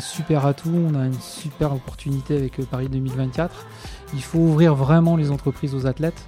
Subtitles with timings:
[0.00, 3.66] super atout, on a une super opportunité avec Paris 2024.
[4.14, 6.26] Il faut ouvrir vraiment les entreprises aux athlètes.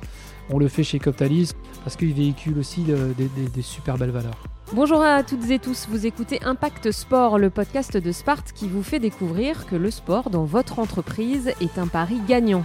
[0.51, 1.53] On le fait chez Coptalis
[1.85, 4.39] parce qu'il véhicule aussi des, des super belles valeurs.
[4.75, 8.83] Bonjour à toutes et tous, vous écoutez Impact Sport, le podcast de Sparte qui vous
[8.83, 12.65] fait découvrir que le sport dans votre entreprise est un pari gagnant.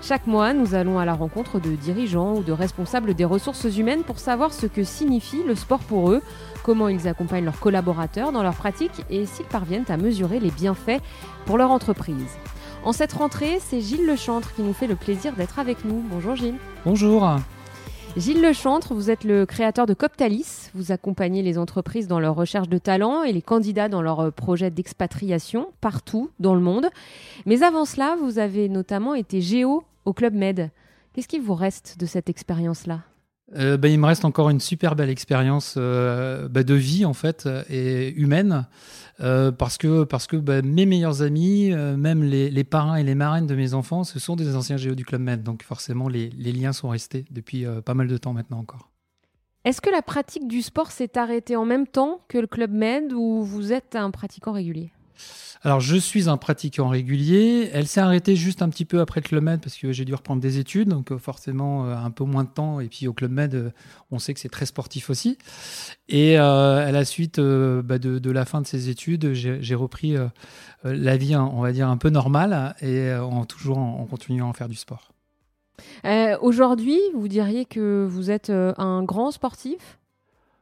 [0.00, 4.04] Chaque mois, nous allons à la rencontre de dirigeants ou de responsables des ressources humaines
[4.04, 6.22] pour savoir ce que signifie le sport pour eux,
[6.62, 11.00] comment ils accompagnent leurs collaborateurs dans leur pratique et s'ils parviennent à mesurer les bienfaits
[11.46, 12.38] pour leur entreprise.
[12.84, 16.02] En cette rentrée, c'est Gilles Lechantre qui nous fait le plaisir d'être avec nous.
[16.08, 16.58] Bonjour Gilles.
[16.86, 17.28] Bonjour.
[18.18, 20.70] Gilles Lechantre, vous êtes le créateur de Coptalis.
[20.74, 24.72] Vous accompagnez les entreprises dans leur recherche de talents et les candidats dans leurs projets
[24.72, 26.88] d'expatriation partout dans le monde.
[27.46, 30.70] Mais avant cela, vous avez notamment été géo au Club Med.
[31.12, 33.02] Qu'est-ce qui vous reste de cette expérience-là?
[33.56, 37.14] Euh, bah, il me reste encore une super belle expérience euh, bah, de vie en
[37.14, 38.66] fait et humaine.
[39.20, 43.46] Euh, parce que, parce que bah, mes meilleurs amis, même les, parrains et les marraines
[43.46, 45.42] de mes enfants, ce sont des anciens géos du Club Med.
[45.42, 48.90] Donc forcément, les, liens sont restés depuis pas mal de temps maintenant encore.
[49.64, 53.12] Est-ce que la pratique du sport s'est arrêtée en même temps que le Club Med
[53.12, 54.92] ou vous êtes un pratiquant régulier?
[55.62, 57.68] Alors, je suis un pratiquant régulier.
[57.72, 60.14] Elle s'est arrêtée juste un petit peu après le Club Med parce que j'ai dû
[60.14, 62.78] reprendre des études, donc euh, forcément euh, un peu moins de temps.
[62.80, 63.70] Et puis au Club Med, euh,
[64.12, 65.36] on sait que c'est très sportif aussi.
[66.08, 70.16] Et à la suite bah, de, la fin de ces études, j'ai repris
[70.84, 74.70] la vie, on va dire, un peu normale et en, toujours en, continuant à faire
[74.70, 75.12] du sport.
[76.40, 79.97] Aujourd'hui, vous diriez que vous êtes un grand sportif?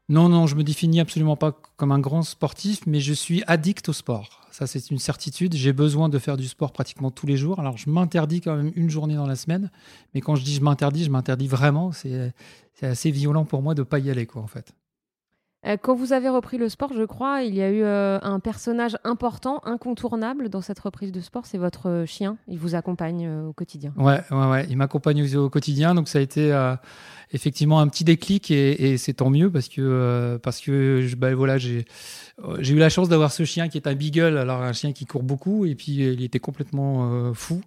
[0.09, 3.89] Non, non, je me définis absolument pas comme un grand sportif, mais je suis addict
[3.89, 4.47] au sport.
[4.53, 5.55] Ça, c'est une certitude.
[5.55, 7.59] J'ai besoin de faire du sport pratiquement tous les jours.
[7.59, 9.71] Alors, je m'interdis quand même une journée dans la semaine,
[10.15, 11.91] mais quand je dis je m'interdis, je m'interdis vraiment.
[11.93, 12.33] C'est
[12.83, 14.73] assez violent pour moi de pas y aller, quoi, en fait.
[15.67, 18.41] Euh, quand vous avez repris le sport, je crois, il y a eu euh, un
[18.41, 22.37] personnage important, incontournable dans cette reprise de sport, c'est votre euh, chien.
[22.49, 23.93] Il vous accompagne au quotidien.
[23.97, 24.66] Ouais, ouais, ouais.
[24.71, 26.54] Il m'accompagne au quotidien, donc ça a été
[27.32, 31.84] effectivement un petit déclic et, c'est tant mieux parce que parce que bah, voilà, j'ai
[32.60, 35.22] eu la chance d'avoir ce chien qui est un beagle, alors un chien qui court
[35.22, 37.60] beaucoup et puis il était complètement fou.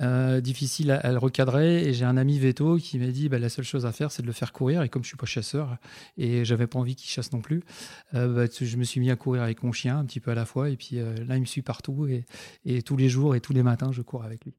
[0.00, 1.82] Euh, difficile à, le recadrer.
[1.86, 4.22] Et j'ai un ami veto qui m'a dit bah, la seule chose à faire, c'est
[4.22, 4.82] de le faire courir.
[4.82, 5.76] Et comme je suis pas chasseur
[6.16, 7.62] et j'avais pas envie qu'il chasse non plus,
[8.14, 10.34] euh, bah, je me suis mis à courir avec mon chien un petit peu à
[10.34, 10.70] la fois.
[10.70, 12.24] Et puis euh, là, il me suit partout et,
[12.64, 14.54] et tous les jours et tous les matins, je cours avec lui.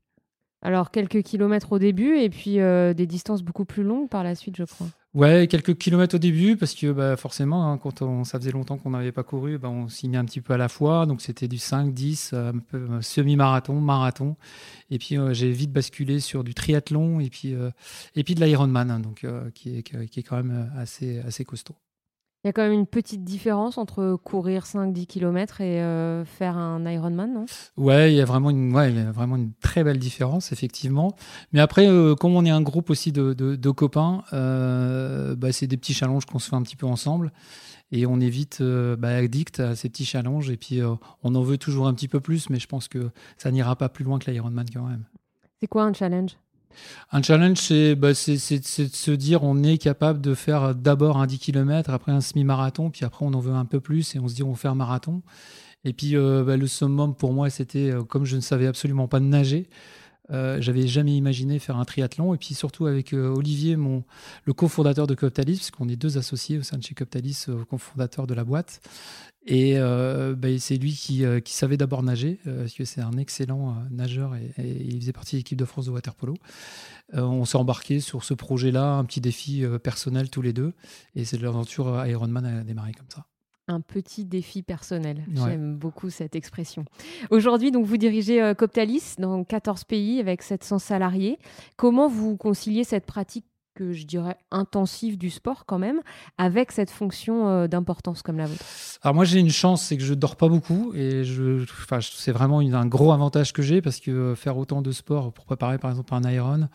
[0.61, 4.55] Alors quelques kilomètres au début et puis des distances beaucoup plus longues par la suite,
[4.57, 4.87] je crois.
[5.13, 8.77] Ouais, quelques kilomètres au début, parce que bah, forcément, hein, quand on, ça faisait longtemps
[8.77, 11.05] qu'on n'avait pas couru, bah, on s'y met un petit peu à la fois.
[11.05, 14.37] Donc c'était du 5, 10, euh, euh, semi-marathon, marathon.
[14.89, 17.53] Et puis euh, j'ai vite basculé sur du triathlon et puis,
[18.15, 21.75] et puis de l'Ironman, hein, donc, qui, est, qui est quand même assez, assez costaud.
[22.43, 26.57] Il y a quand même une petite différence entre courir 5-10 km et euh, faire
[26.57, 27.45] un Ironman, non?
[27.77, 30.51] Ouais, il y, a vraiment une, ouais, il y a vraiment une très belle différence,
[30.51, 31.15] effectivement.
[31.53, 35.67] Mais après, euh, comme on est un groupe aussi de, de, copains, euh, bah, c'est
[35.67, 37.31] des petits challenges qu'on se fait un petit peu ensemble.
[37.91, 40.49] Et on est vite bah, addict à ces petits challenges.
[40.49, 40.79] Et puis,
[41.23, 43.89] on en veut toujours un petit peu plus, mais je pense que ça n'ira pas
[43.89, 45.03] plus loin que l'Ironman quand même.
[45.59, 46.37] C'est quoi un challenge?
[47.11, 51.39] Un challenge, bah, c'est de se dire on est capable de faire d'abord un 10
[51.39, 54.35] km, après un semi-marathon, puis après on en veut un peu plus et on se
[54.35, 55.21] dit on fait un marathon.
[55.83, 59.07] Et puis euh, bah, le summum pour moi, c'était euh, comme je ne savais absolument
[59.07, 59.67] pas nager,
[60.31, 62.33] euh, j'avais jamais imaginé faire un triathlon.
[62.33, 63.75] Et puis surtout avec Olivier,
[64.45, 68.27] le cofondateur de Coptalis, parce qu'on est deux associés au sein de chez Coptalis, cofondateur
[68.27, 68.81] de la boîte.
[69.45, 73.01] Et euh, bah, c'est lui qui, euh, qui savait d'abord nager, euh, parce que c'est
[73.01, 76.35] un excellent nageur et, il faisait partie de l'équipe de France de waterpolo.
[77.13, 80.73] on s'est embarqué sur ce projet-là, un petit défi personnel tous les deux,
[81.15, 83.25] et c'est l'aventure Ironman a démarré comme ça.
[83.67, 85.23] Un petit défi personnel.
[85.33, 86.83] J'aime beaucoup cette expression.
[87.29, 91.39] Aujourd'hui, donc, vous dirigez Coptalis dans 14 pays avec 700 salariés.
[91.77, 96.01] Comment vous conciliez cette pratique que je dirais intensive du sport quand même,
[96.37, 98.65] avec cette fonction euh, d'importance comme la vôtre?
[99.01, 101.65] Alors moi j'ai une chance, c'est que je dors pas beaucoup et je,
[102.01, 105.45] c'est vraiment un gros avantage que j'ai parce que euh, faire autant de sport pour
[105.45, 106.69] préparer par exemple un Iron,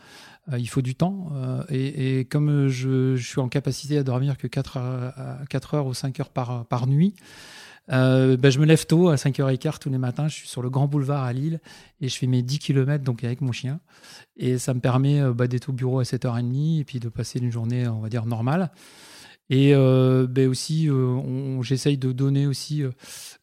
[0.52, 1.30] euh, il faut du temps
[1.68, 5.94] et, comme je, je, suis en capacité à dormir que 4, à 4 heures ou
[5.94, 7.14] 5 heures par, par nuit,
[7.92, 10.28] euh, ben, je me lève tôt, à 5h15 tous les matins.
[10.28, 11.60] Je suis sur le Grand Boulevard à Lille
[12.00, 13.80] et je fais mes 10 km donc avec mon chien.
[14.36, 17.38] Et ça me permet euh, bah, d'être au bureau à 7h30 et puis de passer
[17.38, 18.70] une journée, on va dire, normale.
[19.48, 22.90] Et euh, ben aussi, euh, j'essaye de donner aussi euh,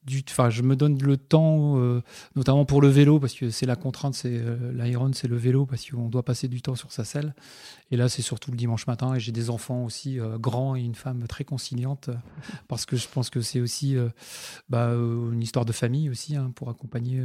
[0.04, 0.22] du.
[0.30, 1.78] Enfin, je me donne le temps,
[2.36, 4.42] notamment pour le vélo, parce que c'est la contrainte, c'est
[4.74, 7.34] l'iron, c'est le vélo, parce qu'on doit passer du temps sur sa selle.
[7.92, 9.16] Et là, c'est surtout le dimanche matin.
[9.16, 12.10] Et j'ai des enfants aussi grands et une femme très conciliante,
[12.68, 13.96] parce que je pense que c'est aussi
[14.70, 17.24] bah, une histoire de famille aussi, hein, pour accompagner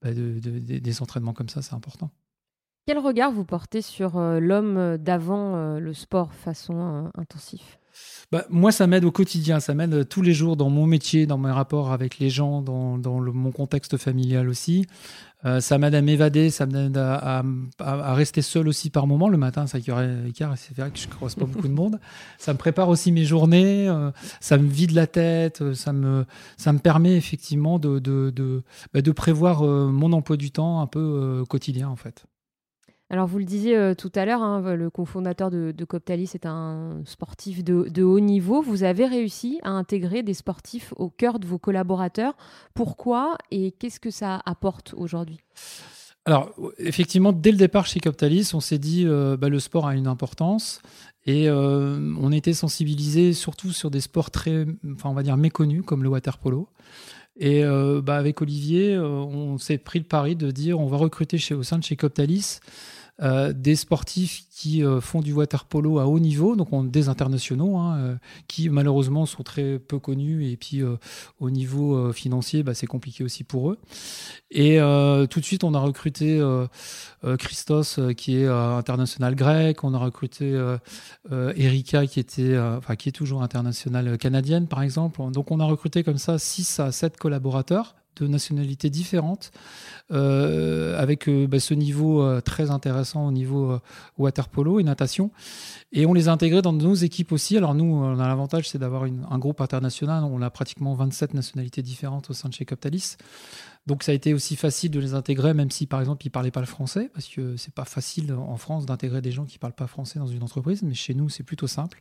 [0.00, 2.10] bah, des entraînements comme ça, c'est important.
[2.90, 7.78] Quel regard vous portez sur l'homme d'avant le sport façon intensif?
[8.32, 11.38] Bah, moi, ça m'aide au quotidien, ça m'aide tous les jours dans mon métier, dans
[11.38, 14.86] mes rapports avec les gens, dans, mon contexte familial aussi.
[15.44, 17.44] Euh, ça m'aide à m'évader, ça m'aide à,
[18.12, 19.28] rester seul aussi par moment.
[19.28, 22.00] Le matin, ça c'est vrai que je ne croise pas beaucoup de monde.
[22.38, 24.10] Ça me prépare aussi mes journées, euh,
[24.40, 26.26] ça me vide la tête, euh, ça me,
[26.56, 30.88] ça me permet effectivement de, de, de, bah, de prévoir mon emploi du temps un
[30.88, 32.26] peu quotidien en fait.
[33.12, 37.02] Alors, vous le disiez euh, tout à l'heure, hein, le cofondateur de, Coptalis est un
[37.04, 38.62] sportif de, haut niveau.
[38.62, 42.36] Vous avez réussi à intégrer des sportifs au cœur de vos collaborateurs.
[42.72, 45.40] Pourquoi et qu'est-ce que ça apporte aujourd'hui?
[46.24, 49.96] Alors, effectivement, dès le départ chez Coptalis, on s'est dit euh, bah, le sport a
[49.96, 50.80] une importance
[51.26, 55.82] et euh, on était sensibilisé surtout sur des sports très, enfin, on va dire méconnus
[55.84, 56.68] comme le water polo.
[57.36, 57.64] Et
[58.02, 61.62] bah, avec Olivier, on s'est pris le pari de dire on va recruter chez, au
[61.62, 62.60] sein de chez Coptalis
[63.22, 67.10] euh, des sportifs qui euh, font du water polo à haut niveau, donc on, des
[67.10, 68.16] internationaux, hein, euh,
[68.48, 70.82] qui malheureusement sont très peu connus et puis
[71.38, 73.78] au niveau financier, bah, c'est compliqué aussi pour eux.
[74.50, 74.78] Et
[75.30, 76.42] tout de suite, on a recruté
[77.38, 80.58] Christos, qui est international grec, on a recruté
[81.30, 85.20] Erika, qui était, enfin qui est toujours internationale canadienne, par exemple.
[85.30, 89.50] Donc on a recruté comme ça 6 à 7 collaborateurs de nationalités différentes,
[90.10, 93.78] euh, avec euh, bah, ce niveau euh, très intéressant au niveau
[94.18, 95.30] water polo et natation.
[95.92, 97.56] Et on les a intégrés dans nos équipes aussi.
[97.56, 100.24] Alors nous, on a l'avantage, c'est d'avoir un groupe international.
[100.24, 103.16] On a pratiquement 27 nationalités différentes au sein de chez Coptalis.
[103.90, 106.32] Donc ça a été aussi facile de les intégrer, même si par exemple ils ne
[106.32, 109.56] parlaient pas le français, parce que c'est pas facile en France d'intégrer des gens qui
[109.56, 112.00] ne parlent pas français dans une entreprise, mais chez nous c'est plutôt simple.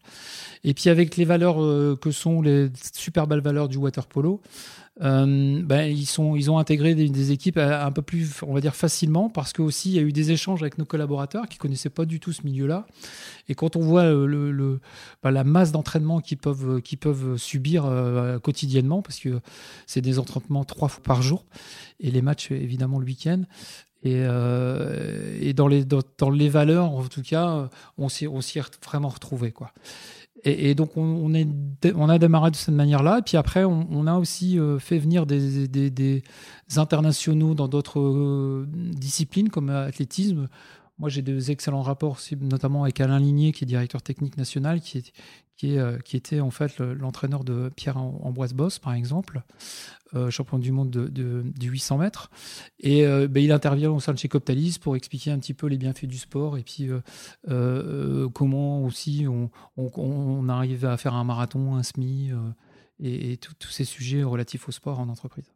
[0.63, 1.55] Et puis avec les valeurs
[1.99, 4.39] que sont les super belles valeurs du water polo,
[5.01, 8.75] euh, ben, ils, sont, ils ont intégré des, équipes un peu plus, on va dire,
[8.75, 11.89] facilement, parce que aussi il y a eu des échanges avec nos collaborateurs qui connaissaient
[11.89, 12.85] pas du tout ce milieu-là.
[13.47, 19.39] Et quand on voit ben, la masse d'entraînement qu'ils peuvent, subir euh, quotidiennement, parce que
[19.87, 21.45] c'est des entraînements trois fois par jour,
[21.99, 23.43] et les matchs évidemment le week-end,
[24.01, 28.85] et, euh, et dans, les, dans, dans, les valeurs, en tout cas, on s'y est
[28.85, 29.51] vraiment retrouvé.
[29.51, 29.71] Quoi.
[30.45, 31.47] Et, donc, on, est,
[31.95, 33.19] on, a démarré de cette manière-là.
[33.19, 36.23] Et puis après, on, a aussi euh, fait venir des, des,
[36.77, 40.47] internationaux dans d'autres euh, disciplines, comme l'athlétisme.
[40.97, 44.79] Moi, j'ai des excellents rapports, notamment avec Alain Ligné, qui est directeur technique national,
[45.63, 49.43] euh, qui était en fait l'entraîneur de Pierre Ambroise-Boss, par exemple.
[50.15, 52.31] Euh, champion du monde de, du 800 mètres.
[52.79, 55.67] Et euh, ben, il intervient au sein de chez Coptalis pour expliquer un petit peu
[55.67, 56.89] les bienfaits du sport et puis
[58.33, 62.31] comment aussi on, arrive à faire un marathon, un SMI
[62.99, 65.51] et, tous ces sujets relatifs au sport en entreprise.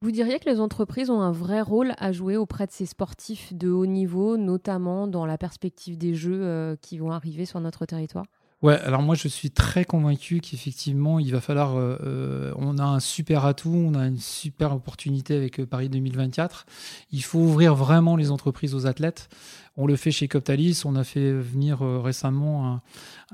[0.00, 3.54] Vous diriez que les entreprises ont un vrai rôle à jouer auprès de ces sportifs
[3.54, 8.24] de haut niveau, notamment dans la perspective des Jeux qui vont arriver sur notre territoire?
[8.64, 11.76] Ouais, alors moi je suis très convaincu qu'effectivement il va falloir.
[11.76, 15.90] Euh, euh, on a un super atout, on a une super opportunité avec euh, Paris
[15.90, 16.64] 2024.
[17.12, 19.28] Il faut ouvrir vraiment les entreprises aux athlètes.
[19.76, 20.80] On le fait chez Coptalis.
[20.86, 22.80] On a fait venir récemment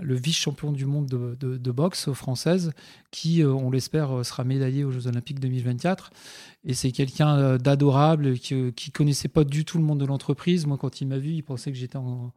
[0.00, 2.73] le vice-champion du monde de, boxe française
[3.12, 6.11] qui, on l'espère, sera médaillé aux Jeux Olympiques 2024.
[6.64, 10.64] Et c'est quelqu'un d'adorable qui, ne connaissait pas du tout le monde de l'entreprise.
[10.66, 12.33] Moi, quand il m'a vu, il pensait que j'étais en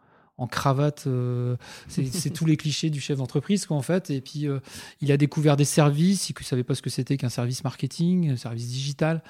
[0.47, 1.05] cravate.
[1.07, 1.55] Euh,
[1.87, 4.09] c'est tous les clichés du chef d'entreprise, quoi, en fait.
[4.09, 4.59] Et puis, euh,
[5.01, 8.31] il a découvert des services, il ne savait pas ce que c'était qu'un service marketing,
[8.31, 9.23] un service digital.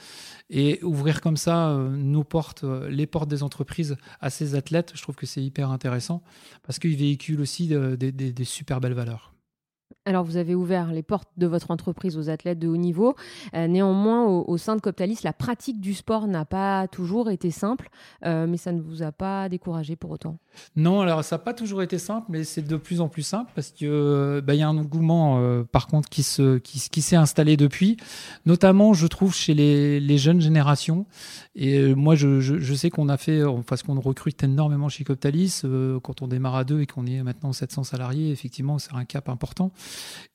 [0.49, 5.01] Et ouvrir comme ça euh, nos portes, les portes des entreprises à ces athlètes, je
[5.01, 6.23] trouve que c'est hyper intéressant
[6.63, 9.32] parce qu'il véhicule aussi des super belles valeurs.
[10.05, 13.15] Alors, vous avez ouvert les portes de votre entreprise aux athlètes de haut niveau.
[13.53, 17.89] Euh, néanmoins, au, sein de Coptalis, la pratique du sport n'a pas toujours été simple,
[18.25, 20.39] euh, mais ça ne vous a pas découragé pour autant?
[20.75, 23.49] Non, alors ça n'a pas toujours été simple, mais c'est de plus en plus simple
[23.55, 25.41] parce qu'il euh, bah, y a un engouement,
[25.71, 27.95] par contre, qui s'est installé depuis,
[28.45, 31.05] notamment, je trouve, chez les, jeunes générations.
[31.55, 35.61] Et moi, je, sais qu'on a fait, parce qu'on recrute énormément chez Coptalis,
[36.03, 39.29] quand on démarre à deux et qu'on est maintenant 700 salariés, effectivement, c'est un cap
[39.29, 39.71] important.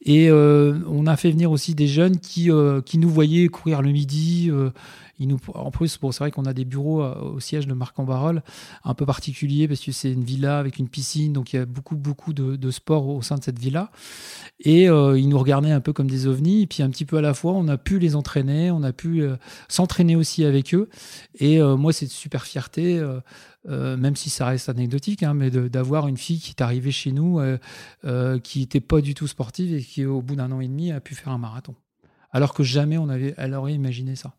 [0.03, 3.83] Et euh, on a fait venir aussi des jeunes qui, euh, qui nous voyaient courir
[3.83, 4.51] le midi.
[5.21, 8.43] Euh, en plus, c'est vrai qu'on a des bureaux au siège de Marc en Barol,
[8.85, 11.67] un peu particulier parce que c'est une villa avec une piscine, donc il y a
[11.67, 13.91] beaucoup, beaucoup de, de sport au sein de cette villa.
[14.61, 16.63] Et ils nous regardaient un peu comme des ovnis.
[16.63, 18.93] Et puis un petit peu à la fois, on a pu les entraîner, on a
[18.93, 19.25] pu
[19.69, 20.89] s'entraîner aussi avec eux.
[21.39, 23.03] Et moi, c'est une super fierté.
[23.69, 27.13] Euh, même si ça reste anecdotique, hein, mais d'avoir une fille qui est arrivée chez
[27.13, 27.59] nous, euh,
[28.05, 30.93] euh, qui n'était pas du tout sportive et qui, au bout d'un an et demi,
[30.93, 31.75] a pu faire un marathon.
[32.31, 34.35] Alors que jamais on avait, elle aurait imaginé ça.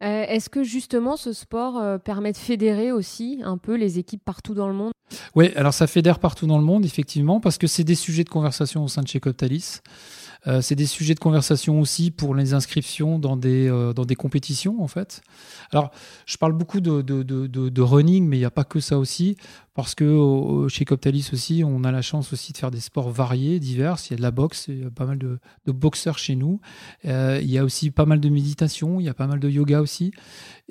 [0.00, 4.68] Est-ce que justement ce sport permet de fédérer aussi un peu les équipes partout dans
[4.68, 4.92] le monde?
[5.34, 8.28] Oui, alors ça fédère partout dans le monde, effectivement, parce que c'est des sujets de
[8.28, 9.80] conversation au sein de chez Coptalis.
[10.46, 14.86] Euh, c'est des sujets de conversation aussi pour les inscriptions dans des, euh, compétitions, en
[14.86, 15.20] fait.
[15.72, 15.90] Alors,
[16.26, 19.36] je parle beaucoup de running, mais il n'y a pas que ça aussi
[19.78, 23.60] parce que chez Coptalis aussi, on a la chance aussi de faire des sports variés,
[23.60, 23.96] divers.
[24.06, 26.60] Il y a de la boxe, il y a pas mal de, boxeurs chez nous.
[27.04, 29.48] Euh, il y a aussi pas mal de méditation, il y a pas mal de
[29.48, 30.10] yoga aussi.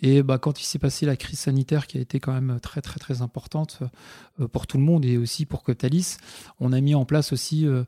[0.02, 2.82] Et bah, quand il s'est passé la crise sanitaire qui a été quand même très
[2.82, 3.80] très très importante
[4.42, 6.18] euh, pour tout le monde et aussi pour Coptalis,
[6.60, 7.86] on a mis en place aussi euh,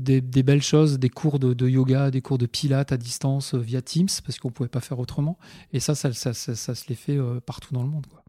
[0.00, 4.08] des, belles choses, des cours de, yoga, des cours de pilates à distance via Teams,
[4.26, 5.38] parce qu'on pouvait pas faire autrement.
[5.72, 8.08] Et ça, ça, ça, ça se les fait partout dans le monde.
[8.08, 8.23] Quoi.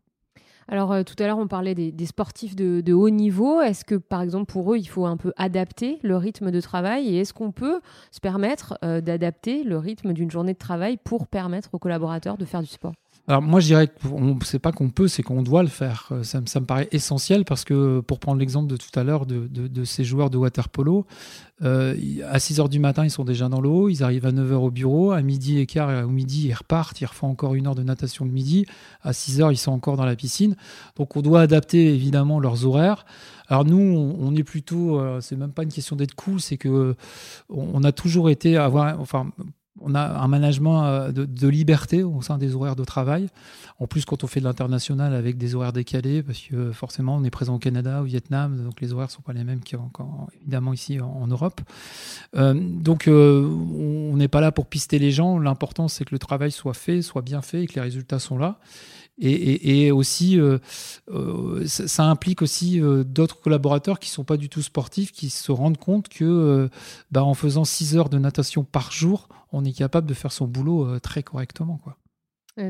[0.68, 3.62] Alors euh, tout à l'heure, on parlait des, sportifs de, haut niveau.
[3.62, 7.08] Est-ce que par exemple pour eux, il faut un peu adapter le rythme de travail
[7.10, 7.82] et est-ce qu'on peut
[8.12, 12.46] se permettre euh, d'adapter le rythme d'une journée de travail pour permettre aux collaborateurs de
[12.46, 12.94] faire du sport?
[13.28, 13.94] Alors moi je dirais que
[14.44, 16.10] c'est pas qu'on peut, c'est qu'on doit le faire.
[16.12, 19.84] Euh, ça, me paraît essentiel parce que pour prendre l'exemple de tout à l'heure de,
[19.84, 21.08] ces joueurs de water polo,
[21.64, 21.96] euh,
[22.30, 24.54] à 6 h du matin ils sont déjà dans l'eau, ils arrivent à 9 h
[24.54, 27.76] au bureau, à midi et quart au midi ils repartent, ils refont encore une heure
[27.76, 28.66] de natation le midi,
[29.02, 30.56] à 6 h ils sont encore dans la piscine.
[30.96, 33.06] Donc on doit adapter évidemment leurs horaires.
[33.48, 36.96] Alors nous, on, est plutôt, euh, c'est même pas une question d'être cool, c'est que
[37.50, 39.28] on, a toujours été avoir, enfin
[39.82, 43.28] on a un management euh, de, liberté au sein des horaires de travail.
[43.80, 47.24] En plus, quand on fait de l'international avec des horaires décalés, parce que forcément, on
[47.24, 50.74] est présent au Canada, au Vietnam, donc les horaires ne sont pas les mêmes qu'évidemment
[50.74, 51.62] ici en, Europe.
[52.36, 55.40] Euh, donc, euh, on n'est pas là pour pister les gens.
[55.40, 58.38] L'important, c'est que le travail soit fait, soit bien fait et que les résultats sont
[58.38, 58.60] là.
[59.18, 60.58] Et, aussi, euh,
[61.10, 65.30] euh, ça, implique aussi euh, d'autres collaborateurs qui ne sont pas du tout sportifs, qui
[65.30, 66.70] se rendent compte que
[67.12, 70.48] bah, en faisant 6 heures de natation par jour, on est capable de faire son
[70.48, 71.78] boulot très correctement.
[71.78, 71.98] Quoi.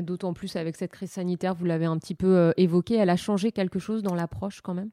[0.02, 3.50] D'autant plus avec cette crise sanitaire, vous l'avez un petit peu évoqué, elle a changé
[3.50, 4.90] quelque chose dans l'approche quand même?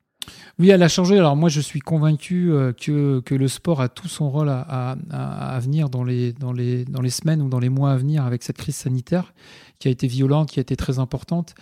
[0.60, 1.18] Oui, elle a changé.
[1.18, 5.90] Alors moi, je suis convaincu que, que le sport a tout son rôle à, venir
[5.90, 6.34] dans les
[7.10, 9.34] semaines ou dans les mois à venir avec cette crise sanitaire
[9.84, 11.56] qui a été violente, qui a été très importante.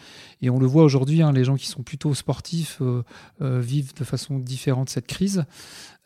[0.44, 3.02] Et on le voit aujourd'hui, hein, les gens qui sont plutôt sportifs euh,
[3.42, 5.44] euh, vivent de façon différente cette crise.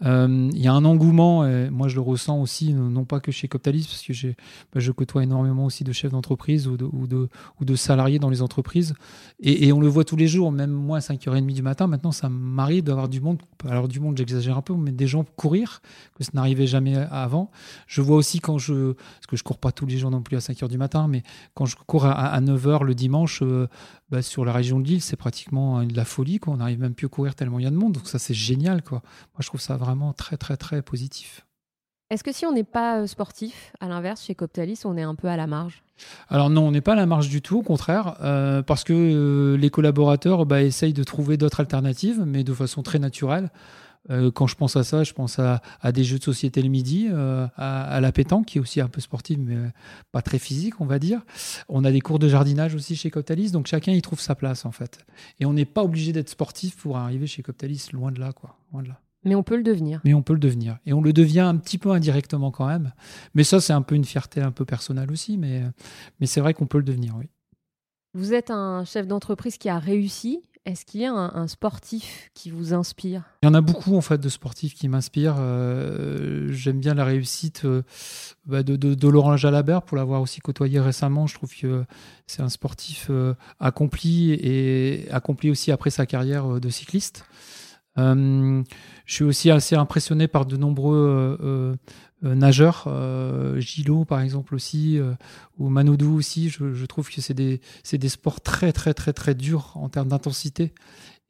[0.03, 3.31] Euh, il y a un engouement, et moi je le ressens aussi, non pas que
[3.31, 4.27] chez Coptalis, parce que
[4.73, 8.93] bah, je côtoie énormément aussi de chefs d'entreprise ou de, salariés dans les entreprises.
[9.39, 12.29] Et, on le voit tous les jours, même moi à 5h30 du matin, maintenant ça
[12.29, 15.81] m'arrive d'avoir du monde, alors du monde j'exagère un peu, mais des gens courir,
[16.15, 17.51] que ça n'arrivait jamais avant.
[17.87, 20.35] Je vois aussi quand je, parce que je cours pas tous les jours non plus
[20.35, 21.23] à 5h du matin, mais
[21.53, 23.67] quand je cours à, 9h le dimanche, euh,
[24.09, 26.39] bah, sur la région de Lille, c'est pratiquement de la folie.
[26.39, 26.53] Quoi.
[26.53, 27.93] On n'arrive même plus à courir tellement il y a de monde.
[27.93, 28.83] Donc ça, c'est génial.
[28.83, 28.99] Quoi.
[28.99, 31.45] Moi, je trouve ça vraiment très, très, très positif.
[32.11, 35.15] Est-ce que si on n'est pas euh, sportif, à l'inverse, chez Coptalis, on est un
[35.15, 35.83] peu à la marge?
[36.29, 39.55] Alors non, on n'est pas à la marge du tout, au contraire, euh, parce que
[39.59, 43.49] les collaborateurs bah, essayent de trouver d'autres alternatives, mais de façon très naturelle.
[44.11, 45.61] Euh, quand je pense à ça, je pense à,
[45.91, 49.01] des jeux de société le midi, euh, à, la pétanque, qui est aussi un peu
[49.01, 49.57] sportive, mais
[50.11, 51.21] pas très physique, on va dire.
[51.69, 54.65] On a des cours de jardinage aussi chez Coptalis, donc chacun y trouve sa place,
[54.65, 54.99] en fait.
[55.39, 58.57] Et on n'est pas obligé d'être sportif pour arriver chez Coptalis, loin de là, quoi.
[58.71, 58.99] Loin de là.
[59.25, 60.01] Mais on peut le devenir.
[60.05, 60.77] Mais on peut le devenir.
[60.85, 62.93] Et on le devient un petit peu indirectement quand même.
[63.33, 65.63] Mais ça, c'est un peu une fierté un peu personnelle aussi, mais,
[66.19, 67.29] mais c'est vrai qu'on peut le devenir, oui.
[68.13, 72.49] Vous êtes un chef d'entreprise qui a réussi est-ce qu'il y a un, sportif qui
[72.49, 73.21] vous inspire?
[73.43, 75.35] Il y en a beaucoup en fait de sportifs qui m'inspirent.
[75.37, 77.83] Euh, j'aime bien la réussite euh,
[78.47, 81.27] bah, de, Laurent Jalabert pour l'avoir aussi côtoyé récemment.
[81.27, 81.85] Je trouve que
[82.25, 87.25] c'est un sportif euh, accompli et accompli aussi après sa carrière de cycliste.
[87.97, 88.63] Je
[89.05, 91.77] suis aussi assez impressionné par de nombreux
[92.25, 95.13] euh, nageurs, euh, Gilo par exemple aussi, euh,
[95.57, 97.59] ou Manoudou aussi, je, trouve que c'est des,
[98.09, 100.73] sports très très très très durs en termes d'intensité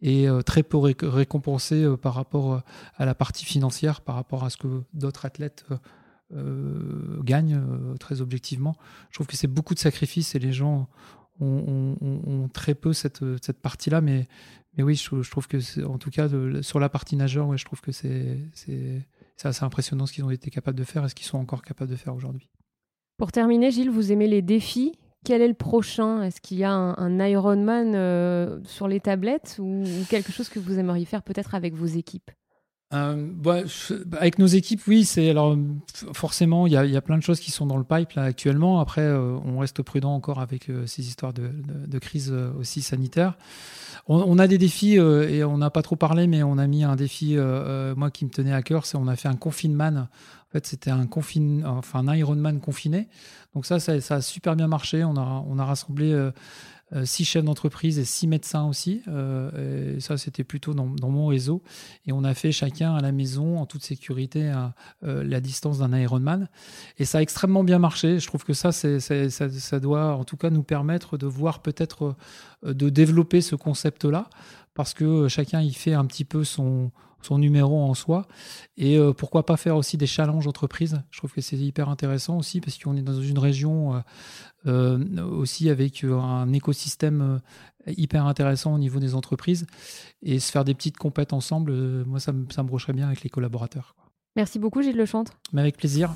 [0.02, 2.62] et très peu récompensés par rapport
[2.98, 5.66] à la partie financière, par rapport à ce que d'autres athlètes
[7.24, 7.64] gagnent
[8.00, 8.76] très objectivement.
[9.10, 10.88] Je trouve que c'est beaucoup de sacrifices et les gens
[11.40, 14.28] ont, très peu cette, cette partie-là, mais,
[14.78, 16.28] mais oui, je, trouve que en tout cas
[16.62, 20.50] sur la partie nageur, je trouve que c'est c'est assez impressionnant ce qu'ils ont été
[20.50, 22.50] capables de faire et ce qu'ils sont encore capables de faire aujourd'hui.
[23.18, 24.94] Pour terminer, Gilles, vous aimez les défis.
[25.26, 26.22] Quel est le prochain?
[26.22, 31.06] Est-ce qu'il y a un, Ironman sur les tablettes ou, quelque chose que vous aimeriez
[31.06, 32.32] faire peut-être avec vos équipes?
[32.94, 33.62] Euh, bah,
[34.20, 35.58] avec nos équipes, oui, alors
[36.14, 38.80] forcément il y, a, plein de choses qui sont dans le pipe actuellement.
[38.80, 43.38] Après, euh, on reste prudent encore avec euh, ces histoires de, crise aussi sanitaire.
[44.08, 46.96] On, a des défis et on n'a pas trop parlé, mais on a mis un
[46.96, 47.38] défi
[47.96, 50.08] moi qui me tenait à cœur, c'est on a fait un confinement.
[50.08, 53.08] En fait, c'était un confine, enfin Ironman confiné.
[53.56, 55.04] Donc ça, ça, a super bien marché.
[55.04, 56.14] On a rassemblé
[57.04, 59.02] six chefs d'entreprise et six médecins aussi.
[59.08, 61.62] Euh, ça, c'était plutôt dans, mon réseau.
[62.06, 64.74] Et on a fait chacun à la maison, en toute sécurité, à
[65.04, 66.48] euh, la distance d'un Ironman.
[66.98, 68.20] Et ça a extrêmement bien marché.
[68.20, 72.16] Je trouve que ça, ça, ça, doit en tout cas nous permettre de voir peut-être
[72.64, 74.30] de développer ce concept-là
[74.74, 76.92] parce que chacun y fait un petit peu son,
[77.26, 78.28] son numéro en soi.
[78.78, 81.02] Et euh, pourquoi pas faire aussi des challenges entreprises?
[81.12, 84.00] Je trouve que c'est hyper intéressant aussi parce qu'on est dans une région euh,
[84.68, 87.42] euh, aussi avec un écosystème
[87.88, 89.68] hyper intéressant au niveau des entreprises.
[90.22, 91.74] Et se faire des petites compètes ensemble,
[92.06, 93.96] moi, ça me, ça me brocherait bien avec les collaborateurs.
[94.36, 95.34] Merci beaucoup, Gilles Lechantre.
[95.54, 96.12] Mais avec plaisir.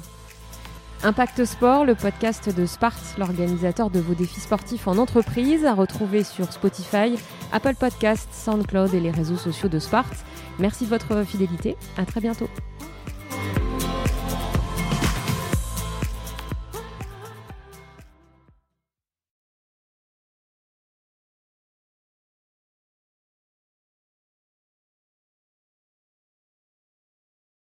[1.02, 6.26] Impact Sport, le podcast de Spart, l'organisateur de vos défis sportifs en entreprise, à retrouver
[6.26, 7.16] sur Spotify,
[7.54, 10.12] Apple Podcasts, SoundCloud et les réseaux sociaux de Spart.
[10.60, 11.78] Merci de votre fidélité.
[11.96, 12.50] À très bientôt.